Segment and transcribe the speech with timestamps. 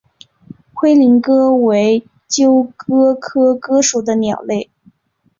[0.73, 4.71] 灰林鸽为鸠鸽科鸽属的鸟类。